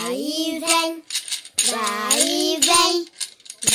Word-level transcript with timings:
Vai 0.00 0.60
vem, 0.60 1.02
vai 1.64 2.60
vem, 2.60 3.06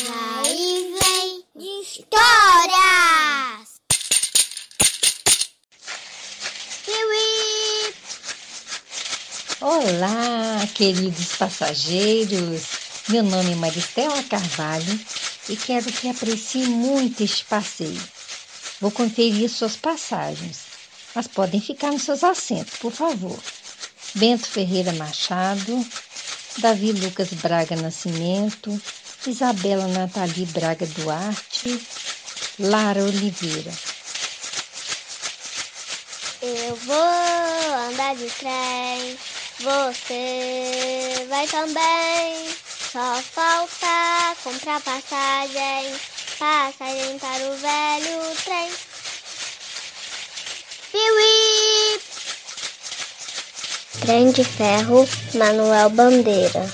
vai 0.03 0.55
vem. 0.99 1.43
Histórias! 1.81 3.67
Piuí! 6.85 7.93
Olá, 9.59 10.65
queridos 10.73 11.35
passageiros. 11.35 12.63
Meu 13.09 13.23
nome 13.23 13.51
é 13.51 13.55
Maristela 13.55 14.23
Carvalho 14.23 14.99
e 15.49 15.57
quero 15.57 15.91
que 15.91 16.07
apreciem 16.09 16.67
muito 16.67 17.21
este 17.21 17.43
passeio. 17.43 18.01
Vou 18.79 18.91
conferir 18.91 19.49
suas 19.49 19.75
passagens, 19.75 20.61
mas 21.13 21.27
podem 21.27 21.59
ficar 21.59 21.91
nos 21.91 22.03
seus 22.03 22.23
assentos, 22.23 22.77
por 22.79 22.93
favor. 22.93 23.37
Bento 24.15 24.47
Ferreira 24.47 24.93
Machado, 24.93 25.83
Davi 26.57 26.91
Lucas 26.91 27.29
Braga 27.33 27.75
Nascimento, 27.75 28.79
Isabela 29.25 29.87
Nathalie 29.87 30.45
Braga 30.45 30.85
Duarte, 30.85 31.81
Lara 32.59 33.03
Oliveira. 33.03 33.71
Eu 36.41 36.75
vou 36.75 36.95
andar 37.89 38.15
de 38.15 38.29
trem, 38.31 39.17
você 39.59 41.25
vai 41.29 41.47
também. 41.47 42.49
Só 42.91 43.21
falta 43.33 44.35
comprar 44.43 44.79
passagem, 44.81 45.95
passagem 46.37 47.17
para 47.19 47.47
o 47.49 47.57
velho 47.57 48.35
trem. 48.43 48.69
Piuí! 50.91 51.99
Trem 54.03 54.31
de 54.33 54.43
ferro, 54.43 55.07
Manuel 55.33 55.89
Bandeira. 55.91 56.69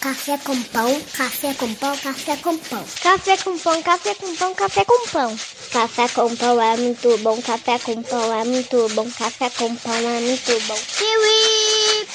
Café 0.00 0.38
com 0.38 0.62
pão, 0.62 1.00
café 1.12 1.52
com 1.54 1.74
pão, 1.74 1.96
café 1.98 2.36
com 2.36 2.56
pão. 2.58 2.84
Café 3.02 3.36
com 3.38 3.58
pão, 3.58 3.82
café 3.82 4.14
com 4.14 4.36
pão, 4.36 4.54
café 4.54 4.84
com 4.84 5.08
pão. 5.08 5.36
Café 5.72 6.08
com 6.08 6.36
pão 6.36 6.62
é 6.62 6.76
muito 6.76 7.18
bom, 7.18 7.42
café 7.42 7.80
com 7.80 8.00
pão 8.04 8.40
é 8.40 8.44
muito 8.44 8.88
bom, 8.94 9.10
café 9.18 9.50
com 9.50 9.74
pão 9.74 9.94
é 9.94 10.20
muito 10.20 10.66
bom. 10.68 10.78
Kiwi! 10.96 12.06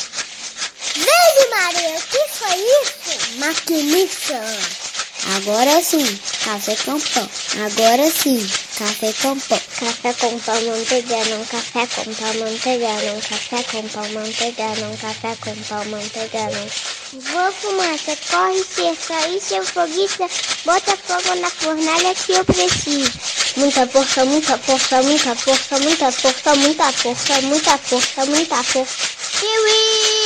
Verde 0.96 1.50
Maria, 1.50 1.90
o 1.90 2.02
que 2.02 2.28
foi 2.30 2.56
isso? 2.56 3.40
Maquinista. 3.40 4.91
Agora 5.28 5.82
sim, 5.84 6.20
café 6.44 6.76
com 6.84 7.00
pão. 7.00 7.30
Agora 7.66 8.10
sim, 8.10 8.50
café 8.78 9.14
com 9.22 9.40
pão. 9.40 9.62
Café 9.80 10.14
com 10.14 10.40
pão, 10.40 10.62
manteiga, 10.62 11.26
não 11.26 11.46
café 11.46 11.88
com 11.88 12.14
pão, 12.14 12.34
manteiga, 12.40 12.88
não 12.88 13.22
café 13.22 13.64
com 13.64 13.88
pão, 13.90 14.10
manteiga, 14.10 14.76
não 14.78 14.98
café 14.98 15.36
com 15.40 15.56
pão, 15.64 15.86
manteiga, 15.86 16.50
não. 16.52 17.22
Vou 17.22 17.52
fumaça, 17.52 18.18
corre 18.32 18.64
cerca, 18.64 19.28
isso 19.30 19.56
é 19.56 19.64
foguista, 19.64 20.28
bota 20.66 20.98
fogo 20.98 21.40
na 21.40 21.50
fornalha 21.50 22.16
que 22.16 22.32
eu 22.34 22.44
preciso. 22.44 23.12
Muita 23.58 23.86
força, 23.88 24.26
muita 24.26 24.58
força, 24.58 25.04
muita 25.04 25.36
força, 25.36 25.80
muita 25.80 26.12
força, 26.12 26.56
muita 26.56 26.92
força, 26.92 27.42
muita 27.42 27.78
força, 27.78 28.26
muita 28.26 28.64
força. 28.64 28.98
Kiwi! 29.40 30.21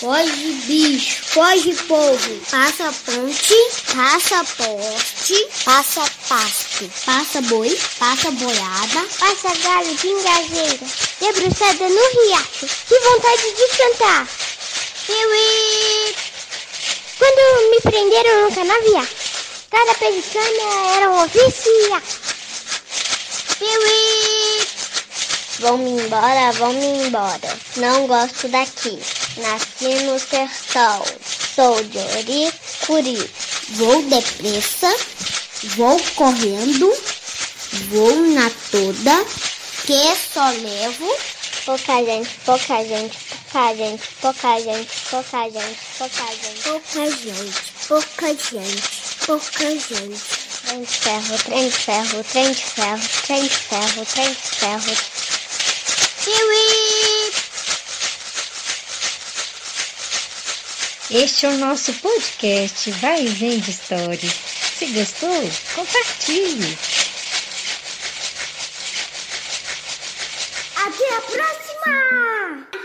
Foge 0.00 0.52
bicho, 0.64 1.22
foge 1.26 1.74
povo, 1.86 2.40
passa 2.50 2.90
ponte, 3.04 3.54
passa 3.94 4.42
poste, 4.56 5.46
passa 5.62 6.00
pasto, 6.26 6.90
passa 7.04 7.42
boi, 7.42 7.78
passa 7.98 8.30
boiada, 8.30 9.06
passa 9.18 9.54
galho 9.62 9.94
de 9.94 10.08
engazeira, 10.08 10.86
debruçada 11.20 11.86
no 11.86 12.24
riacho, 12.24 12.66
que 12.88 12.98
vontade 12.98 13.52
de 13.52 13.76
cantar. 13.76 14.26
Piuí! 15.06 16.14
Quando 17.18 17.70
me 17.70 17.80
prenderam 17.82 18.48
no 18.48 18.54
canavial, 18.54 19.08
cada 19.70 19.94
pelicana 19.96 20.96
era 20.96 21.10
um 21.10 21.24
oficial. 21.24 22.02
Vão-me 25.60 25.90
embora, 25.90 26.52
vão-me 26.52 27.06
embora. 27.06 27.58
Não 27.76 28.06
gosto 28.06 28.48
daqui. 28.48 28.98
Nasci 29.36 30.02
no 30.04 30.18
sertão. 30.18 31.04
Sou 31.54 31.84
de 31.84 31.98
Oricuri. 31.98 33.30
Vou 33.74 34.02
depressa, 34.04 34.88
vou 35.76 36.00
correndo, 36.16 36.92
vou 37.90 38.16
na 38.30 38.50
toda, 38.70 39.24
que 39.86 40.16
só 40.16 40.48
levo 40.48 41.16
pouca 41.66 42.04
gente, 42.04 42.30
pouca 42.44 42.84
gente, 42.84 43.18
pouca 43.44 43.74
gente, 43.76 44.08
pouca 44.20 44.60
gente, 44.60 44.90
pouca 45.10 45.44
gente, 45.50 45.78
pouca 45.98 46.26
gente. 46.32 46.62
Pouca 46.64 47.06
gente, 47.10 47.72
pouca 47.86 48.28
gente, 48.28 48.82
pouca 49.26 49.70
gente. 49.70 50.50
Trem 50.66 50.82
de 50.82 50.86
ferro, 50.86 51.38
trem 51.44 51.68
de 51.68 51.76
ferro, 51.76 52.24
trem 52.24 52.52
de 52.52 52.64
ferro, 52.64 53.08
trem 53.26 53.42
de 53.42 53.48
ferro, 53.50 54.06
trem 54.06 54.28
de 54.28 54.34
ferro. 54.34 55.19
Kiwi! 56.22 57.32
Este 61.10 61.46
é 61.46 61.48
o 61.48 61.58
nosso 61.58 61.94
podcast 61.94 62.90
Vai 62.92 63.24
e 63.24 63.28
Vem 63.28 63.58
de 63.58 63.70
Histórias. 63.70 64.34
Se 64.78 64.86
gostou, 64.86 65.50
compartilhe. 65.74 66.78
Até 70.76 71.16
a 71.16 71.20
próxima! 71.22 72.79